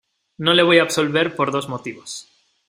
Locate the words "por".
1.35-1.51